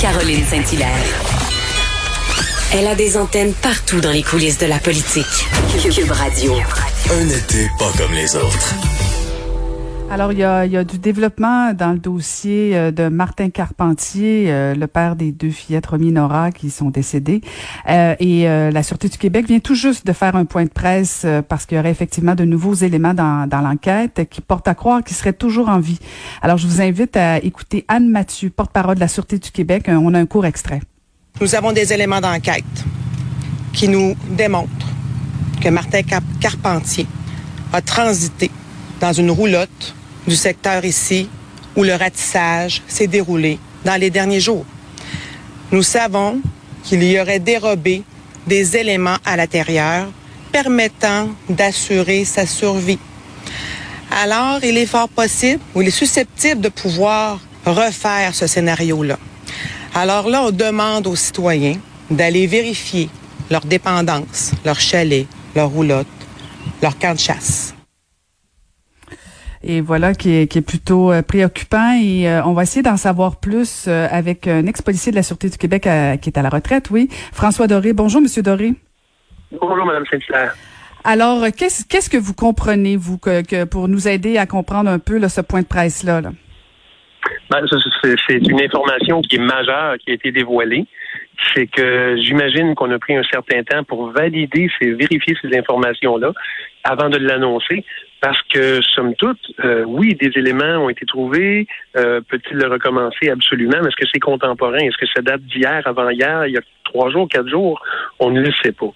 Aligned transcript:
Caroline 0.00 0.44
Saint-Hilaire. 0.44 0.88
Elle 2.72 2.86
a 2.86 2.94
des 2.94 3.16
antennes 3.16 3.52
partout 3.54 4.00
dans 4.00 4.10
les 4.10 4.22
coulisses 4.22 4.58
de 4.58 4.66
la 4.66 4.78
politique. 4.78 5.24
Cube 5.82 6.10
Radio. 6.10 6.54
Un 7.10 7.28
été 7.28 7.70
pas 7.78 7.92
comme 7.96 8.12
les 8.12 8.36
autres. 8.36 8.95
Alors, 10.08 10.32
il 10.32 10.38
y, 10.38 10.44
a, 10.44 10.64
il 10.64 10.84
du 10.84 10.98
développement 10.98 11.72
dans 11.74 11.92
le 11.92 11.98
dossier 11.98 12.76
euh, 12.76 12.90
de 12.92 13.08
Martin 13.08 13.50
Carpentier, 13.50 14.46
euh, 14.48 14.74
le 14.74 14.86
père 14.86 15.16
des 15.16 15.32
deux 15.32 15.50
fillettes 15.50 15.86
Romy 15.86 16.12
Nora 16.12 16.52
qui 16.52 16.70
sont 16.70 16.90
décédées. 16.90 17.40
Euh, 17.88 18.14
et 18.20 18.44
la 18.44 18.82
Sûreté 18.82 19.08
du 19.08 19.18
Québec 19.18 19.46
vient 19.46 19.58
tout 19.58 19.74
juste 19.74 20.06
de 20.06 20.12
faire 20.12 20.36
un 20.36 20.44
point 20.44 20.64
de 20.64 20.70
presse 20.70 21.26
parce 21.48 21.66
qu'il 21.66 21.76
y 21.76 21.80
aurait 21.80 21.90
effectivement 21.90 22.34
de 22.34 22.44
nouveaux 22.44 22.74
éléments 22.74 23.14
dans, 23.14 23.48
dans 23.48 23.60
l'enquête 23.60 24.28
qui 24.30 24.40
portent 24.40 24.68
à 24.68 24.74
croire 24.74 25.02
qu'il 25.02 25.16
serait 25.16 25.32
toujours 25.32 25.68
en 25.68 25.80
vie. 25.80 25.98
Alors, 26.40 26.56
je 26.56 26.66
vous 26.66 26.80
invite 26.80 27.16
à 27.16 27.38
écouter 27.38 27.84
Anne 27.88 28.08
Mathieu, 28.08 28.50
porte-parole 28.50 28.94
de 28.94 29.00
la 29.00 29.08
Sûreté 29.08 29.38
du 29.38 29.50
Québec. 29.50 29.86
On 29.88 30.14
a 30.14 30.18
un 30.18 30.26
court 30.26 30.46
extrait. 30.46 30.80
Nous 31.40 31.54
avons 31.54 31.72
des 31.72 31.92
éléments 31.92 32.20
d'enquête 32.20 32.64
qui 33.72 33.88
nous 33.88 34.14
démontrent 34.30 34.70
que 35.60 35.68
Martin 35.68 36.02
Carpentier 36.40 37.06
a 37.72 37.80
transité 37.82 38.50
dans 39.00 39.12
une 39.12 39.30
roulotte 39.30 39.94
du 40.26 40.36
secteur 40.36 40.84
ici 40.84 41.28
où 41.76 41.84
le 41.84 41.94
ratissage 41.94 42.82
s'est 42.88 43.06
déroulé 43.06 43.58
dans 43.84 44.00
les 44.00 44.10
derniers 44.10 44.40
jours. 44.40 44.64
Nous 45.72 45.82
savons 45.82 46.40
qu'il 46.84 47.02
y 47.02 47.20
aurait 47.20 47.38
dérobé 47.38 48.02
des 48.46 48.76
éléments 48.76 49.16
à 49.24 49.36
l'intérieur 49.36 50.08
permettant 50.52 51.28
d'assurer 51.48 52.24
sa 52.24 52.46
survie. 52.46 52.98
Alors, 54.10 54.60
il 54.62 54.78
est 54.78 54.86
fort 54.86 55.08
possible 55.08 55.60
ou 55.74 55.82
il 55.82 55.88
est 55.88 55.90
susceptible 55.90 56.60
de 56.60 56.68
pouvoir 56.68 57.40
refaire 57.66 58.34
ce 58.34 58.46
scénario-là. 58.46 59.18
Alors 59.94 60.28
là, 60.28 60.44
on 60.44 60.50
demande 60.50 61.06
aux 61.06 61.16
citoyens 61.16 61.76
d'aller 62.10 62.46
vérifier 62.46 63.10
leur 63.50 63.64
dépendance, 63.64 64.52
leur 64.64 64.80
chalet, 64.80 65.26
leur 65.54 65.68
roulotte, 65.68 66.06
leur 66.80 66.98
camp 66.98 67.14
de 67.14 67.20
chasse 67.20 67.75
et 69.66 69.80
voilà 69.80 70.14
qui 70.14 70.34
est, 70.34 70.46
qui 70.46 70.58
est 70.58 70.66
plutôt 70.66 71.12
euh, 71.12 71.22
préoccupant 71.22 71.98
et 72.00 72.28
euh, 72.28 72.42
on 72.44 72.52
va 72.52 72.62
essayer 72.62 72.82
d'en 72.82 72.96
savoir 72.96 73.40
plus 73.40 73.86
euh, 73.88 74.06
avec 74.10 74.46
un 74.46 74.64
ex-policier 74.66 75.10
de 75.10 75.16
la 75.16 75.24
Sûreté 75.24 75.50
du 75.50 75.58
Québec 75.58 75.82
qui 75.82 76.28
est 76.28 76.38
à 76.38 76.42
la 76.42 76.48
retraite, 76.48 76.90
oui, 76.90 77.08
François 77.32 77.66
Doré. 77.66 77.92
Bonjour 77.92 78.20
monsieur 78.20 78.42
Doré. 78.42 78.74
Bonjour 79.50 79.84
madame 79.84 80.04
Saint-Hilaire. 80.10 80.54
Alors, 81.04 81.44
qu'est-ce 81.56 81.84
qu'est-ce 81.86 82.10
que 82.10 82.16
vous 82.16 82.34
comprenez 82.34 82.96
vous 82.96 83.18
que, 83.18 83.42
que, 83.42 83.64
pour 83.64 83.88
nous 83.88 84.08
aider 84.08 84.38
à 84.38 84.46
comprendre 84.46 84.90
un 84.90 84.98
peu 84.98 85.18
là, 85.18 85.28
ce 85.28 85.40
point 85.40 85.62
de 85.62 85.66
presse 85.66 86.02
là, 86.04 86.20
là? 86.20 86.30
Ben, 87.50 87.64
c'est 88.28 88.36
une 88.36 88.60
information 88.60 89.20
qui 89.22 89.36
est 89.36 89.40
majeure 89.40 89.96
qui 89.98 90.10
a 90.10 90.14
été 90.14 90.32
dévoilée 90.32 90.86
c'est 91.56 91.66
que 91.66 92.16
j'imagine 92.18 92.74
qu'on 92.74 92.90
a 92.90 92.98
pris 92.98 93.16
un 93.16 93.22
certain 93.22 93.62
temps 93.64 93.82
pour 93.82 94.10
valider, 94.10 94.68
et 94.82 94.92
vérifier 94.92 95.34
ces 95.40 95.56
informations-là 95.56 96.32
avant 96.84 97.08
de 97.08 97.16
l'annoncer. 97.16 97.84
Parce 98.20 98.40
que, 98.42 98.80
somme 98.82 99.14
toute, 99.14 99.38
euh, 99.64 99.84
oui, 99.86 100.14
des 100.14 100.30
éléments 100.38 100.84
ont 100.84 100.88
été 100.88 101.04
trouvés. 101.06 101.66
Euh, 101.96 102.20
Peut-il 102.28 102.56
le 102.56 102.68
recommencer? 102.68 103.28
Absolument. 103.30 103.78
Mais 103.82 103.88
est-ce 103.88 103.96
que 103.96 104.08
c'est 104.12 104.20
contemporain? 104.20 104.78
Est-ce 104.78 104.96
que 104.96 105.06
ça 105.14 105.22
date 105.22 105.42
d'hier, 105.42 105.82
avant-hier, 105.84 106.46
il 106.46 106.54
y 106.54 106.58
a 106.58 106.62
trois 106.84 107.10
jours, 107.10 107.28
quatre 107.28 107.48
jours? 107.48 107.80
On 108.18 108.30
ne 108.30 108.40
le 108.40 108.52
sait 108.62 108.72
pas. 108.72 108.92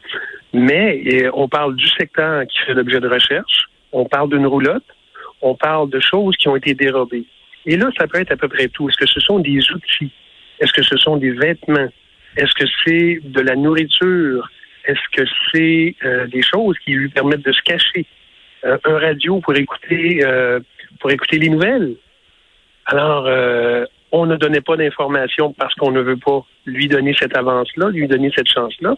Mais 0.52 1.28
on 1.34 1.48
parle 1.48 1.76
du 1.76 1.86
secteur 1.88 2.44
qui 2.46 2.58
fait 2.66 2.74
l'objet 2.74 3.00
de 3.00 3.08
recherche. 3.08 3.68
On 3.92 4.04
parle 4.04 4.30
d'une 4.30 4.46
roulotte. 4.46 4.84
On 5.42 5.54
parle 5.54 5.90
de 5.90 6.00
choses 6.00 6.36
qui 6.36 6.48
ont 6.48 6.56
été 6.56 6.74
dérobées. 6.74 7.24
Et 7.66 7.76
là, 7.76 7.90
ça 7.98 8.06
peut 8.06 8.20
être 8.20 8.32
à 8.32 8.36
peu 8.36 8.48
près 8.48 8.68
tout. 8.68 8.88
Est-ce 8.88 8.96
que 8.96 9.06
ce 9.06 9.20
sont 9.20 9.38
des 9.38 9.60
outils? 9.72 10.12
Est-ce 10.60 10.72
que 10.72 10.82
ce 10.82 10.96
sont 10.96 11.16
des 11.18 11.30
vêtements? 11.32 11.88
Est-ce 12.36 12.54
que 12.54 12.64
c'est 12.84 13.20
de 13.24 13.40
la 13.40 13.56
nourriture? 13.56 14.48
Est-ce 14.84 15.16
que 15.16 15.28
c'est 15.52 15.94
euh, 16.04 16.26
des 16.28 16.42
choses 16.42 16.76
qui 16.84 16.92
lui 16.92 17.08
permettent 17.08 17.44
de 17.44 17.52
se 17.52 17.62
cacher? 17.62 18.06
Euh, 18.64 18.78
un 18.84 18.98
radio 18.98 19.40
pour 19.40 19.54
écouter 19.56 20.20
euh, 20.24 20.60
pour 21.00 21.10
écouter 21.10 21.38
les 21.38 21.48
nouvelles? 21.48 21.94
Alors, 22.86 23.28
on 24.10 24.26
ne 24.26 24.36
donnait 24.36 24.60
pas 24.60 24.76
d'informations 24.76 25.52
parce 25.52 25.72
qu'on 25.74 25.92
ne 25.92 26.00
veut 26.00 26.16
pas 26.16 26.44
lui 26.66 26.88
donner 26.88 27.14
cette 27.16 27.36
avance-là, 27.36 27.90
lui 27.90 28.08
donner 28.08 28.32
cette 28.34 28.48
chance-là. 28.48 28.96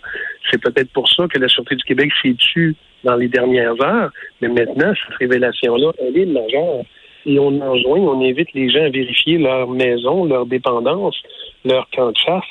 C'est 0.51 0.61
peut-être 0.61 0.91
pour 0.93 1.09
ça 1.11 1.27
que 1.29 1.39
la 1.39 1.49
Sûreté 1.49 1.77
du 1.77 1.85
Québec 1.85 2.11
s'est 2.23 2.35
tue 2.39 2.75
dans 3.05 3.17
les 3.17 3.29
dernières 3.29 3.79
heures. 3.83 4.11
Mais 4.41 4.49
maintenant, 4.49 4.95
cette 4.95 5.17
révélation-là, 5.17 5.93
elle 5.99 6.17
est 6.17 6.27
majeure. 6.27 6.85
Et 7.27 7.39
on 7.39 7.61
enjoint, 7.61 8.01
on 8.01 8.25
invite 8.25 8.53
les 8.55 8.71
gens 8.71 8.85
à 8.85 8.89
vérifier 8.89 9.39
leur 9.39 9.69
maison, 9.69 10.25
leur 10.25 10.47
dépendance, 10.47 11.17
leur 11.65 11.89
camp 11.91 12.11
de 12.11 12.17
chasse, 12.17 12.45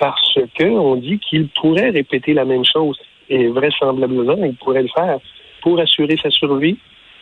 parce 0.00 0.38
qu'on 0.58 0.96
dit 0.96 1.18
qu'ils 1.18 1.48
pourraient 1.48 1.90
répéter 1.90 2.32
la 2.32 2.46
même 2.46 2.64
chose. 2.64 2.98
Et 3.28 3.46
vraisemblablement, 3.48 4.42
ils 4.44 4.56
pourraient 4.56 4.82
le 4.82 4.88
faire 4.88 5.18
pour 5.62 5.78
assurer 5.78 6.16
sa 6.16 6.30
survie, 6.30 6.78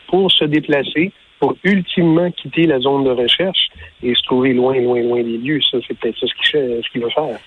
pour 0.06 0.31
se 0.31 0.44
déplacer, 0.44 1.12
pour 1.41 1.56
ultimement 1.65 2.31
quitter 2.31 2.67
la 2.67 2.78
zone 2.78 3.05
de 3.05 3.11
recherche 3.11 3.69
et 4.03 4.15
se 4.15 4.22
trouver 4.22 4.55
loin, 4.55 4.78
loin, 4.81 5.03
loin 5.03 5.22
des 5.22 5.38
lieux. 5.38 5.61
Ça, 5.71 5.78
c'est 5.87 5.99
peut-être 5.99 6.19
ça 6.19 6.27
ce 6.27 6.93
qu'il 6.93 7.03
veut 7.03 7.11
faire. 7.11 7.38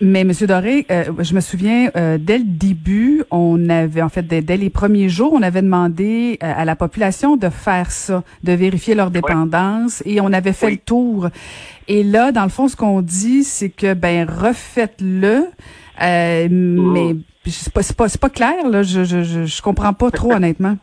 Mais 0.00 0.24
Monsieur 0.24 0.46
Doré, 0.46 0.86
euh, 0.90 1.04
je 1.18 1.34
me 1.34 1.40
souviens 1.40 1.90
euh, 1.96 2.18
dès 2.18 2.38
le 2.38 2.44
début, 2.44 3.24
on 3.30 3.68
avait 3.68 4.02
en 4.02 4.08
fait 4.08 4.22
dès, 4.22 4.56
les 4.56 4.70
premiers 4.70 5.08
jours, 5.08 5.32
on 5.32 5.42
avait 5.42 5.62
demandé 5.62 6.38
euh, 6.42 6.52
à 6.56 6.64
la 6.64 6.76
population 6.76 7.36
de 7.36 7.48
faire 7.48 7.90
ça, 7.90 8.22
de 8.44 8.52
vérifier 8.52 8.94
leur 8.94 9.10
dépendance, 9.10 10.02
et 10.06 10.20
on 10.20 10.32
avait 10.32 10.52
fait 10.52 10.70
le 10.70 10.76
tour. 10.76 11.28
Et 11.88 12.04
là, 12.04 12.30
dans 12.30 12.44
le 12.44 12.48
fond, 12.48 12.68
ce 12.68 12.76
qu'on 12.76 13.02
dit, 13.02 13.42
c'est 13.42 13.70
que 13.70 13.94
ben 13.94 14.28
refaites-le, 14.28 15.46
mais 16.00 16.48
mmh. 16.48 17.22
c'est 17.46 17.72
pas, 17.72 17.82
pas, 17.96 18.08
pas 18.08 18.30
clair 18.30 18.68
là. 18.68 18.82
Je, 18.82 19.04
je 19.04 19.22
je, 19.24 19.44
je 19.46 19.62
comprends 19.62 19.92
pas 19.92 20.10
trop 20.10 20.32
honnêtement. 20.34 20.76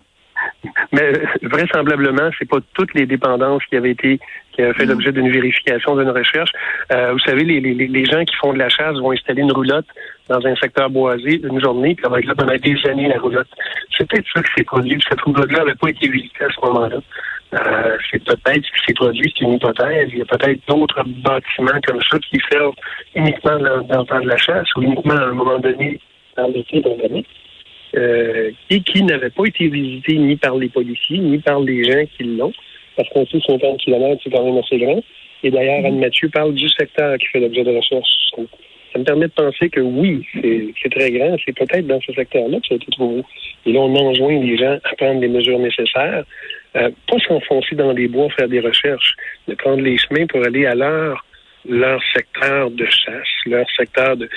Mais 0.91 1.11
vraisemblablement, 1.43 2.29
c'est 2.37 2.49
pas 2.49 2.57
toutes 2.73 2.93
les 2.95 3.05
dépendances 3.05 3.63
qui 3.65 3.75
avaient 3.75 3.91
été 3.91 4.19
qui 4.53 4.61
avaient 4.63 4.73
fait 4.73 4.85
mm. 4.85 4.89
l'objet 4.89 5.11
d'une 5.11 5.31
vérification, 5.31 5.95
d'une 5.95 6.09
recherche. 6.09 6.51
Euh, 6.91 7.11
vous 7.13 7.19
savez, 7.19 7.43
les, 7.43 7.59
les, 7.59 7.73
les, 7.73 8.05
gens 8.05 8.23
qui 8.25 8.35
font 8.35 8.53
de 8.53 8.57
la 8.57 8.69
chasse 8.69 8.95
vont 8.97 9.11
installer 9.11 9.41
une 9.41 9.51
roulotte 9.51 9.85
dans 10.27 10.45
un 10.45 10.55
secteur 10.55 10.89
boisé 10.89 11.41
une 11.43 11.61
journée, 11.61 11.95
puis 11.95 12.05
avec 12.05 12.25
là 12.25 12.33
pendant 12.35 12.55
des 12.55 12.75
années 12.87 13.07
la 13.07 13.19
roulotte. 13.19 13.47
C'est 13.95 14.07
peut-être 14.07 14.27
ça 14.33 14.41
qui 14.41 14.51
s'est 14.57 14.63
produit. 14.63 14.99
Cette 15.07 15.21
roulotte-là 15.21 15.59
n'avait 15.59 15.75
pas 15.75 15.89
été 15.89 16.07
visitée 16.07 16.45
à 16.45 16.49
ce 16.49 16.65
moment-là. 16.65 16.97
Euh, 17.53 17.97
c'est 18.11 18.23
peut-être 18.23 18.63
ce 18.63 18.79
qui 18.79 18.85
s'est 18.87 18.93
produit, 18.93 19.33
c'est 19.35 19.45
une 19.45 19.53
hypothèse. 19.53 20.09
Il 20.11 20.19
y 20.19 20.21
a 20.21 20.25
peut-être 20.25 20.59
d'autres 20.67 21.03
bâtiments 21.03 21.79
comme 21.85 21.99
ça 22.09 22.19
qui 22.19 22.39
servent 22.51 22.75
uniquement 23.15 23.57
dans, 23.57 23.81
dans 23.81 24.01
le 24.01 24.05
temps 24.05 24.21
de 24.21 24.27
la 24.27 24.37
chasse 24.37 24.67
ou 24.75 24.81
uniquement 24.83 25.15
à 25.15 25.25
un 25.25 25.33
moment 25.33 25.57
donné 25.59 25.99
dans 26.37 26.47
l'été 26.47 26.81
dans 26.81 26.95
l'année 27.01 27.25
euh, 27.95 28.38
et 28.69 28.81
qui 28.81 29.03
n'avait 29.03 29.29
pas 29.29 29.45
été 29.45 29.67
visité 29.67 30.17
ni 30.17 30.35
par 30.35 30.55
les 30.55 30.69
policiers, 30.69 31.19
ni 31.19 31.39
par 31.39 31.59
les 31.59 31.83
gens 31.83 32.05
qui 32.17 32.23
l'ont, 32.23 32.53
parce 32.95 33.09
qu'on 33.09 33.25
sait 33.25 33.39
50 33.39 33.79
km, 33.79 34.21
c'est 34.23 34.29
quand 34.29 34.43
même 34.43 34.57
assez 34.57 34.77
grand. 34.77 35.01
Et 35.43 35.51
d'ailleurs, 35.51 35.85
Anne 35.85 35.99
Mathieu 35.99 36.29
parle 36.29 36.53
du 36.53 36.67
secteur 36.69 37.17
qui 37.17 37.27
fait 37.27 37.39
l'objet 37.39 37.63
de 37.63 37.75
recherche. 37.75 38.09
Ça 38.91 38.99
me 38.99 39.03
permet 39.03 39.27
de 39.27 39.31
penser 39.31 39.69
que 39.69 39.79
oui, 39.79 40.25
c'est 40.33 40.89
très 40.89 41.11
grand, 41.11 41.35
c'est 41.45 41.55
peut-être 41.55 41.85
dans 41.85 42.01
ce 42.01 42.11
secteur-là 42.13 42.59
que 42.59 42.67
ça 42.67 42.73
a 42.73 42.77
été 42.77 42.91
trouvé. 42.91 43.23
Et 43.65 43.71
là, 43.71 43.79
on 43.81 43.95
enjoint 43.95 44.39
les 44.39 44.57
gens 44.57 44.77
à 44.83 44.95
prendre 44.95 45.21
les 45.21 45.27
mesures 45.27 45.59
nécessaires, 45.59 46.23
euh, 46.75 46.89
pas 47.07 47.19
s'enfoncer 47.27 47.75
dans 47.75 47.91
les 47.91 48.07
bois, 48.07 48.29
faire 48.31 48.47
des 48.47 48.59
recherches, 48.59 49.15
de 49.47 49.53
prendre 49.55 49.81
les 49.81 49.97
chemins 49.97 50.25
pour 50.25 50.43
aller 50.43 50.65
à 50.65 50.75
l'heure 50.75 51.23
leur 51.67 52.01
secteur 52.13 52.71
de 52.71 52.85
chasse, 52.85 53.27
leur 53.45 53.65
secteur 53.71 54.17
de. 54.17 54.29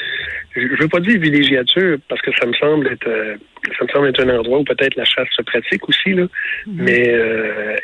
Je 0.55 0.81
veux 0.81 0.89
pas 0.89 1.01
dire 1.01 1.21
villégiature 1.21 1.99
parce 2.09 2.21
que 2.23 2.31
ça 2.39 2.47
me 2.47 2.53
semble 2.55 2.89
être, 2.89 3.07
euh, 3.07 3.37
ça 3.79 3.85
me 3.85 3.89
semble 3.89 4.09
être 4.09 4.21
un 4.21 4.39
endroit 4.39 4.59
où 4.59 4.65
peut-être 4.65 4.97
la 4.97 5.05
chasse 5.05 5.29
se 5.37 5.43
pratique 5.43 5.89
aussi 5.89 6.15
là, 6.15 6.23
mhm. 6.23 6.29
mais 6.67 7.09
euh, 7.09 7.77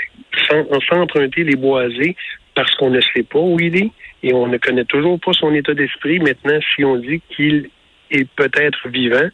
sans, 0.49 0.67
sans 0.89 1.03
emprunter 1.03 1.45
les 1.45 1.57
boisés 1.57 2.17
parce 2.55 2.75
qu'on 2.75 2.91
ne 2.91 3.01
sait 3.01 3.23
pas 3.23 3.39
où 3.39 3.59
il 3.61 3.77
est 3.77 3.91
et 4.23 4.35
on 4.35 4.49
ne 4.49 4.59
connaît 4.59 4.85
toujours 4.85 5.21
pas 5.21 5.33
son 5.33 5.55
état 5.55 5.75
d'esprit. 5.75 6.19
Maintenant, 6.19 6.59
si 6.75 6.85
on 6.85 6.97
dit 6.97 7.23
qu'il 7.31 7.69
est 8.11 8.29
peut-être 8.35 8.89
vivant, 8.89 9.29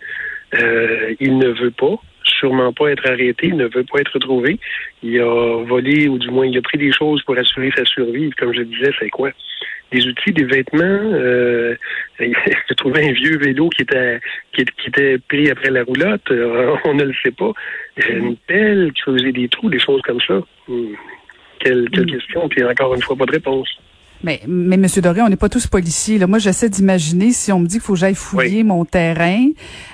euh, 0.55 1.15
il 1.21 1.39
ne 1.39 1.49
veut 1.49 1.71
pas 1.71 1.97
sûrement 2.25 2.73
pas 2.73 2.91
être 2.91 3.07
arrêté, 3.09 3.49
ne 3.49 3.67
veut 3.67 3.85
pas 3.85 4.01
être 4.01 4.19
trouvé. 4.19 4.59
Il 5.03 5.21
a 5.21 5.65
volé, 5.65 6.09
ou 6.09 6.19
du 6.19 6.31
moins, 6.31 6.47
il 6.47 6.57
a 6.59 6.63
pris 6.63 6.79
des 6.79 6.93
choses 6.93 7.23
pour 7.23 7.37
assurer 7.37 7.71
sa 7.77 7.85
survie. 7.85 8.31
Comme 8.33 8.55
je 8.55 8.63
disais, 8.63 8.91
c'est 8.99 9.11
quoi? 9.11 9.31
des 9.95 10.07
outils, 10.07 10.33
des 10.33 10.45
vêtements. 10.45 10.83
Euh, 10.83 11.77
J'ai 12.19 12.75
trouvé 12.77 13.09
un 13.09 13.13
vieux 13.13 13.39
vélo 13.39 13.69
qui 13.69 13.83
était 13.83 14.21
qui, 14.53 14.65
était 14.87 15.19
pris 15.19 15.51
après 15.51 15.71
la 15.71 15.85
roulotte. 15.85 16.31
Euh, 16.31 16.77
on 16.85 16.95
ne 16.95 17.05
le 17.05 17.15
sait 17.23 17.31
pas. 17.31 17.53
Une 18.09 18.37
pelle 18.37 18.93
qui 18.93 19.03
faisait 19.03 19.33
des 19.33 19.49
trous, 19.49 19.71
des 19.71 19.79
choses 19.79 20.03
comme 20.03 20.21
ça. 20.21 20.41
Hmm. 20.69 20.95
Quelle, 21.61 21.89
quelle 21.91 22.05
hmm. 22.05 22.11
question, 22.11 22.49
puis 22.49 22.65
encore 22.65 22.95
une 22.95 23.03
fois, 23.03 23.17
pas 23.17 23.27
de 23.27 23.33
réponse. 23.33 23.69
Mais, 24.25 24.41
mais 24.49 24.79
Monsieur 24.79 25.03
Doré, 25.03 25.21
on 25.21 25.29
n'est 25.29 25.37
pas 25.37 25.51
tous 25.51 25.67
policiers. 25.67 26.17
Là. 26.17 26.27
Moi, 26.27 26.39
j'essaie 26.39 26.71
d'imaginer 26.71 27.31
si 27.33 27.53
on 27.53 27.61
me 27.61 27.67
dit 27.67 27.75
qu'il 27.75 27.83
faut 27.83 27.93
que 27.93 27.99
j'aille 27.99 28.15
fouiller 28.15 28.65
mon 28.65 28.87
terrain, 28.87 29.49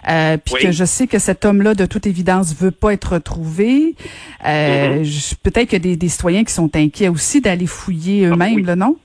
euh, 0.08 0.36
puis 0.36 0.66
que 0.66 0.70
je 0.70 0.84
sais 0.84 1.08
que 1.08 1.18
cet 1.18 1.44
homme-là, 1.44 1.74
de 1.74 1.84
toute 1.84 2.06
évidence, 2.06 2.54
veut 2.56 2.70
pas 2.70 2.92
être 2.92 3.14
retrouvé. 3.14 3.96
Euh, 4.46 5.02
mm-hmm. 5.02 5.34
Peut-être 5.42 5.68
qu'il 5.68 5.72
y 5.72 5.76
a 5.76 5.90
des, 5.90 5.96
des, 5.96 6.08
citoyens 6.08 6.44
qui 6.44 6.52
sont 6.52 6.70
inquiets 6.76 7.08
aussi 7.08 7.40
d'aller 7.40 7.66
fouiller 7.66 8.26
ah, 8.26 8.34
eux-mêmes, 8.34 8.64
là, 8.64 8.76
non? 8.76 8.96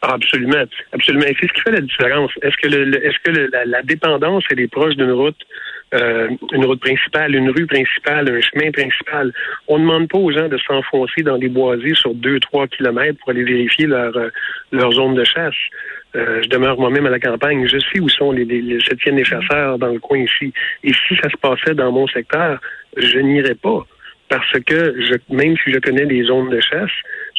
Ah, 0.00 0.14
absolument, 0.14 0.64
absolument. 0.92 1.26
Et 1.26 1.36
c'est 1.38 1.48
ce 1.48 1.52
qui 1.52 1.60
fait 1.60 1.72
la 1.72 1.80
différence. 1.80 2.30
Est-ce 2.42 2.56
que, 2.56 2.68
le, 2.68 3.04
est-ce 3.04 3.18
que 3.24 3.30
le, 3.30 3.50
la, 3.66 3.82
dépendance 3.82 4.44
elle 4.50 4.60
est 4.60 4.68
proche 4.68 4.94
d'une 4.94 5.10
route, 5.10 5.36
euh, 5.94 6.28
une 6.52 6.64
route 6.66 6.80
principale, 6.80 7.34
une 7.34 7.50
rue 7.50 7.66
principale, 7.66 8.28
un 8.28 8.40
chemin 8.40 8.70
principal 8.70 9.32
On 9.68 9.78
ne 9.78 9.84
demande 9.84 10.08
pas 10.08 10.18
aux 10.18 10.30
gens 10.30 10.48
de 10.48 10.58
s'enfoncer 10.58 11.22
dans 11.22 11.38
des 11.38 11.48
boisés 11.48 11.94
sur 11.94 12.14
deux, 12.14 12.38
trois 12.40 12.66
kilomètres 12.66 13.18
pour 13.20 13.30
aller 13.30 13.44
vérifier 13.44 13.86
leur 13.86 14.16
euh, 14.16 14.28
leur 14.72 14.92
zone 14.92 15.14
de 15.14 15.24
chasse. 15.24 15.54
Euh, 16.14 16.42
je 16.42 16.48
demeure 16.48 16.78
moi-même 16.78 17.06
à 17.06 17.10
la 17.10 17.20
campagne. 17.20 17.66
Je 17.66 17.78
sais 17.78 18.00
où 18.00 18.08
sont 18.08 18.32
les, 18.32 18.44
les, 18.44 18.60
les 18.60 18.80
septièmes 18.80 19.16
des 19.16 19.24
chasseurs 19.24 19.78
dans 19.78 19.88
le 19.88 19.98
coin 19.98 20.18
ici. 20.18 20.52
Et 20.84 20.92
si 20.92 21.16
ça 21.22 21.30
se 21.30 21.36
passait 21.36 21.74
dans 21.74 21.92
mon 21.92 22.06
secteur, 22.06 22.60
je 22.96 23.18
n'irais 23.18 23.54
pas 23.54 23.86
parce 24.28 24.60
que 24.66 24.94
je, 25.00 25.14
même 25.34 25.56
si 25.64 25.72
je 25.72 25.78
connais 25.78 26.04
les 26.04 26.24
zones 26.24 26.50
de 26.50 26.60
chasse, 26.60 26.90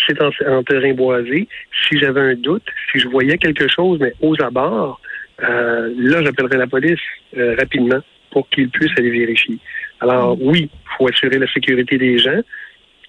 c'est 0.08 0.20
en, 0.22 0.64
terrain 0.64 0.94
boisé. 0.94 1.48
Si 1.88 2.00
j'avais 2.00 2.22
un 2.22 2.36
doute, 2.36 2.66
si 2.92 3.00
je 3.00 3.08
voyais 3.08 3.38
quelque 3.38 3.68
chose, 3.68 4.00
mais 4.00 4.14
aux 4.22 4.42
abords, 4.42 5.00
euh, 5.44 5.94
là, 5.98 6.24
j'appellerais 6.24 6.58
la 6.58 6.68
police 6.68 7.00
euh, 7.38 7.56
rapidement 7.60 8.02
pour 8.32 8.48
qu'ils 8.50 8.70
puissent 8.70 8.98
aller 8.98 9.12
vérifier. 9.12 9.58
Alors 10.00 10.38
oui, 10.42 10.70
il 10.72 10.90
faut 10.98 11.08
assurer 11.08 11.40
la 11.40 11.52
sécurité 11.52 11.98
des 11.98 12.18
gens. 12.18 12.42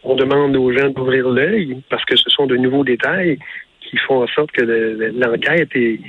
On 0.03 0.15
demande 0.15 0.57
aux 0.57 0.73
gens 0.73 0.89
d'ouvrir 0.89 1.29
l'œil 1.29 1.83
parce 1.91 2.05
que 2.05 2.17
ce 2.17 2.31
sont 2.31 2.47
de 2.47 2.57
nouveaux 2.57 2.85
détails 2.85 3.39
qui 3.81 3.97
font 3.99 4.23
en 4.23 4.27
sorte 4.29 4.51
que 4.53 4.63
l'enquête 4.63 5.71
est, 5.75 6.01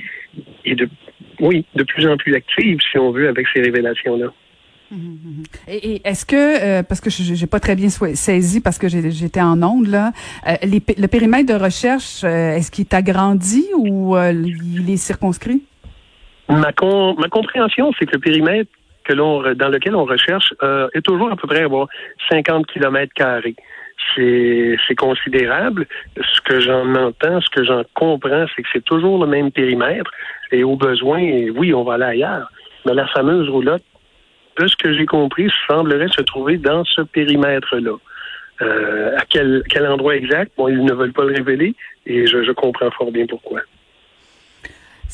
est 0.64 0.74
de, 0.74 0.88
oui, 1.40 1.64
de 1.74 1.82
plus 1.82 2.06
en 2.06 2.16
plus 2.16 2.34
active, 2.34 2.78
si 2.90 2.98
on 2.98 3.10
veut, 3.10 3.28
avec 3.28 3.46
ces 3.52 3.60
révélations-là. 3.60 4.32
Et, 5.68 6.02
est-ce 6.04 6.26
que, 6.26 6.36
euh, 6.36 6.82
parce 6.82 7.00
que 7.00 7.08
je 7.08 7.40
n'ai 7.40 7.46
pas 7.46 7.60
très 7.60 7.74
bien 7.74 7.88
saisi 7.88 8.60
parce 8.60 8.78
que 8.78 8.88
j'étais 8.88 9.40
en 9.40 9.62
onde, 9.62 9.86
là, 9.86 10.12
euh, 10.46 10.54
le 10.62 11.06
périmètre 11.06 11.52
de 11.52 11.58
recherche, 11.58 12.22
euh, 12.24 12.56
est-ce 12.56 12.70
qu'il 12.70 12.84
est 12.84 12.94
agrandi 12.94 13.64
ou 13.76 14.16
il 14.16 14.90
est 14.90 14.96
circonscrit? 14.96 15.62
Ma, 16.48 16.70
ma 17.18 17.28
compréhension, 17.30 17.90
c'est 17.98 18.04
que 18.04 18.12
le 18.12 18.18
périmètre 18.18 18.70
que 19.04 19.12
l'on, 19.12 19.54
dans 19.54 19.68
lequel 19.68 19.94
on 19.96 20.04
recherche 20.04 20.54
est 20.94 21.02
toujours 21.02 21.30
à 21.30 21.36
peu 21.36 21.46
près 21.46 21.64
à 21.64 21.68
50 22.30 22.66
km 22.66 23.12
carrés. 23.14 23.56
C'est 24.16 24.94
considérable. 24.96 25.86
Ce 26.16 26.40
que 26.40 26.60
j'en 26.60 26.94
entends, 26.94 27.40
ce 27.40 27.50
que 27.50 27.64
j'en 27.64 27.82
comprends, 27.94 28.46
c'est 28.54 28.62
que 28.62 28.68
c'est 28.72 28.84
toujours 28.84 29.24
le 29.24 29.30
même 29.30 29.50
périmètre. 29.50 30.10
Et 30.50 30.64
au 30.64 30.76
besoin, 30.76 31.20
oui, 31.54 31.72
on 31.72 31.84
va 31.84 31.94
aller 31.94 32.04
ailleurs. 32.04 32.50
Mais 32.84 32.94
la 32.94 33.06
fameuse 33.08 33.48
roulotte 33.48 33.84
de 34.58 34.66
ce 34.66 34.76
que 34.76 34.92
j'ai 34.94 35.06
compris, 35.06 35.48
semblerait 35.68 36.08
se 36.08 36.22
trouver 36.22 36.58
dans 36.58 36.84
ce 36.84 37.02
périmètre-là. 37.02 37.96
Euh, 38.60 39.16
à 39.16 39.24
quel, 39.28 39.62
quel 39.68 39.86
endroit 39.86 40.14
exact? 40.16 40.52
Bon, 40.56 40.68
ils 40.68 40.84
ne 40.84 40.92
veulent 40.92 41.12
pas 41.12 41.24
le 41.24 41.34
révéler 41.34 41.74
et 42.06 42.26
je, 42.26 42.42
je 42.42 42.52
comprends 42.52 42.90
fort 42.90 43.10
bien 43.10 43.26
pourquoi. 43.26 43.60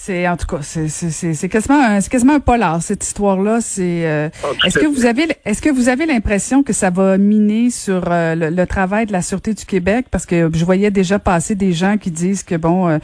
C'est 0.01 0.29
en 0.29 0.37
tout 0.37 0.47
cas, 0.47 0.61
c'est 0.63 0.89
c'est 0.89 1.49
quasiment 1.49 1.83
un, 1.83 2.01
c'est 2.01 2.09
quasiment 2.09 2.35
un 2.35 2.41
polar 2.41 2.81
cette 2.83 3.05
histoire-là. 3.05 3.61
C'est 3.61 4.07
euh, 4.07 4.29
ah, 4.45 4.47
est-ce 4.65 4.79
que 4.79 4.87
vous 4.87 5.07
avez 5.07 5.27
est-ce 5.45 5.61
que 5.61 5.71
vous 5.71 5.89
avez 5.89 6.07
l'impression 6.07 6.63
que 6.63 6.73
ça 6.73 6.91
va 6.91 7.19
miner 7.19 7.71
sur 7.71 8.05
euh, 8.07 8.37
le, 8.37 8.67
travail 8.67 9.07
de 9.07 9.13
la 9.13 9.23
sûreté 9.23 9.55
du 9.55 9.65
Québec? 9.65 10.07
Parce 10.09 10.25
que 10.25 10.51
je 10.55 10.65
voyais 10.65 10.93
déjà 10.93 11.19
passer 11.19 11.57
des 11.57 11.73
gens 11.73 11.99
qui 11.99 12.13
disent 12.13 12.45
que 12.45 12.55
bon, 12.55 12.89
euh, 12.89 12.99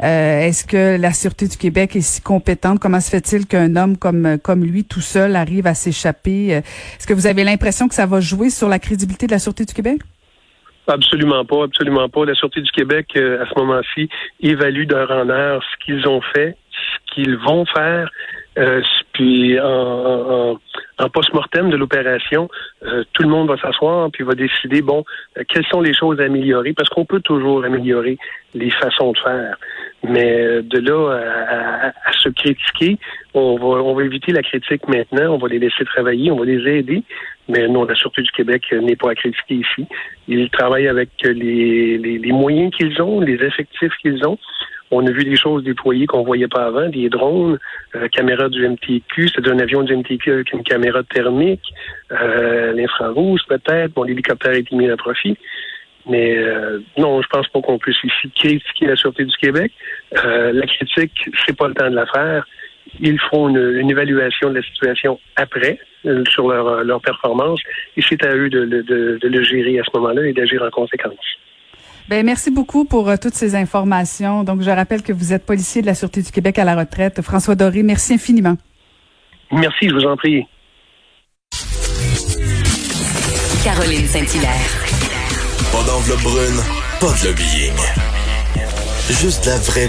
est-ce 0.00 0.64
que 0.64 0.96
la 0.96 1.12
sûreté 1.12 1.46
du 1.46 1.56
Québec 1.56 1.94
est 1.94 2.00
si 2.00 2.20
compétente? 2.20 2.80
Comment 2.80 3.00
se 3.00 3.10
fait-il 3.10 3.46
qu'un 3.46 3.76
homme 3.76 3.96
comme 3.96 4.36
comme 4.42 4.64
lui 4.64 4.82
tout 4.82 5.00
seul 5.00 5.36
arrive 5.36 5.68
à 5.68 5.74
s'échapper? 5.74 6.48
Est-ce 6.48 7.06
que 7.06 7.14
vous 7.14 7.28
avez 7.28 7.44
l'impression 7.44 7.86
que 7.86 7.94
ça 7.94 8.06
va 8.06 8.20
jouer 8.20 8.50
sur 8.50 8.68
la 8.68 8.80
crédibilité 8.80 9.28
de 9.28 9.32
la 9.32 9.38
sûreté 9.38 9.64
du 9.64 9.72
Québec? 9.72 10.00
Absolument 10.90 11.44
pas, 11.44 11.64
absolument 11.64 12.08
pas. 12.08 12.24
La 12.24 12.34
Sûreté 12.34 12.60
du 12.60 12.70
Québec, 12.72 13.06
euh, 13.16 13.42
à 13.42 13.46
ce 13.46 13.58
moment-ci, 13.58 14.08
évalue 14.40 14.86
d'heure 14.86 15.10
en 15.12 15.28
heure 15.28 15.62
ce 15.62 15.84
qu'ils 15.84 16.08
ont 16.08 16.20
fait, 16.20 16.56
ce 16.72 17.14
qu'ils 17.14 17.36
vont 17.36 17.64
faire, 17.64 18.10
euh, 18.58 18.82
puis 19.12 19.60
en, 19.60 20.58
en, 20.98 21.08
post-mortem 21.10 21.70
de 21.70 21.76
l'opération, 21.76 22.48
euh, 22.82 23.04
tout 23.12 23.22
le 23.22 23.28
monde 23.28 23.48
va 23.48 23.56
s'asseoir 23.58 24.10
puis 24.10 24.24
va 24.24 24.34
décider, 24.34 24.82
bon, 24.82 25.04
quelles 25.48 25.66
sont 25.66 25.80
les 25.80 25.94
choses 25.94 26.20
à 26.20 26.24
améliorer, 26.24 26.72
parce 26.72 26.88
qu'on 26.88 27.04
peut 27.04 27.20
toujours 27.20 27.64
améliorer 27.64 28.18
les 28.54 28.70
façons 28.70 29.12
de 29.12 29.18
faire. 29.18 29.56
Mais 30.02 30.62
de 30.62 30.78
là 30.80 31.92
à, 32.04 32.12
se 32.12 32.30
critiquer, 32.30 32.98
on 33.34 33.56
va, 33.56 33.82
on 33.82 33.94
va 33.94 34.02
éviter 34.02 34.32
la 34.32 34.42
critique 34.42 34.88
maintenant, 34.88 35.34
on 35.34 35.38
va 35.38 35.48
les 35.48 35.60
laisser 35.60 35.84
travailler, 35.84 36.32
on 36.32 36.36
va 36.36 36.46
les 36.46 36.78
aider. 36.78 37.04
Mais 37.50 37.66
non, 37.68 37.84
la 37.84 37.94
Sûreté 37.94 38.22
du 38.22 38.30
Québec 38.30 38.62
n'est 38.72 38.96
pas 38.96 39.14
critiquer 39.14 39.56
ici. 39.56 39.86
Ils 40.28 40.48
travaillent 40.50 40.88
avec 40.88 41.10
les, 41.22 41.98
les, 41.98 42.32
moyens 42.32 42.72
qu'ils 42.76 43.02
ont, 43.02 43.20
les 43.20 43.42
effectifs 43.44 43.92
qu'ils 44.00 44.24
ont. 44.26 44.38
On 44.92 45.06
a 45.06 45.10
vu 45.10 45.24
des 45.24 45.36
choses 45.36 45.62
déployées 45.64 46.06
qu'on 46.06 46.22
voyait 46.22 46.48
pas 46.48 46.66
avant, 46.66 46.88
des 46.88 47.08
drones, 47.08 47.58
euh, 47.94 48.08
caméras 48.08 48.48
du 48.48 48.68
MTQ, 48.68 49.28
c'est 49.28 49.46
un 49.48 49.58
avion 49.60 49.82
du 49.82 49.96
MTQ 49.96 50.32
avec 50.32 50.52
une 50.52 50.64
caméra 50.64 51.02
thermique, 51.04 51.72
euh, 52.10 52.72
l'infrarouge 52.72 53.40
peut-être, 53.48 53.92
bon, 53.92 54.02
l'hélicoptère 54.02 54.52
a 54.52 54.56
été 54.56 54.74
mis 54.74 54.88
à 54.88 54.96
profit. 54.96 55.36
Mais 56.06 56.38
euh, 56.38 56.80
non, 56.96 57.20
je 57.22 57.28
pense 57.28 57.46
pas 57.48 57.60
qu'on 57.60 57.78
puisse 57.78 58.02
ici 58.02 58.30
critiquer 58.34 58.86
la 58.86 58.96
Sûreté 58.96 59.24
du 59.24 59.36
Québec. 59.36 59.72
Euh, 60.24 60.52
la 60.52 60.66
critique, 60.66 61.30
c'est 61.46 61.56
pas 61.56 61.68
le 61.68 61.74
temps 61.74 61.90
de 61.90 61.94
la 61.94 62.06
faire. 62.06 62.46
Ils 62.98 63.20
font 63.30 63.48
une, 63.48 63.90
évaluation 63.90 64.50
de 64.50 64.56
la 64.56 64.62
situation 64.62 65.18
après 65.36 65.78
euh, 66.06 66.24
sur 66.28 66.48
leur, 66.48 66.82
leur 66.84 67.00
performance 67.00 67.60
et 67.96 68.02
c'est 68.06 68.24
à 68.24 68.34
eux 68.34 68.48
de, 68.48 68.64
de, 68.64 68.82
de, 68.82 69.28
le 69.28 69.42
gérer 69.44 69.78
à 69.78 69.82
ce 69.84 69.96
moment-là 69.98 70.26
et 70.26 70.32
d'agir 70.32 70.62
en 70.62 70.70
conséquence. 70.70 71.14
Ben, 72.08 72.26
merci 72.26 72.50
beaucoup 72.50 72.84
pour 72.84 73.06
toutes 73.20 73.34
ces 73.34 73.54
informations. 73.54 74.42
Donc, 74.42 74.62
je 74.62 74.70
rappelle 74.70 75.02
que 75.02 75.12
vous 75.12 75.32
êtes 75.32 75.46
policier 75.46 75.80
de 75.80 75.86
la 75.86 75.94
Sûreté 75.94 76.22
du 76.22 76.32
Québec 76.32 76.58
à 76.58 76.64
la 76.64 76.74
retraite. 76.74 77.22
François 77.22 77.54
Doré, 77.54 77.84
merci 77.84 78.14
infiniment. 78.14 78.56
Merci, 79.52 79.88
je 79.88 79.94
vous 79.94 80.04
en 80.04 80.16
prie. 80.16 80.44
Caroline 83.62 84.06
Saint-Hilaire. 84.06 84.70
Pas 85.70 85.84
d'enveloppe 85.84 86.22
brune, 86.22 86.60
pas 86.98 87.12
de 87.20 87.28
lobbying. 87.28 87.76
Juste 89.10 89.46
la 89.46 89.58
vraie 89.58 89.80
bonne 89.80 89.88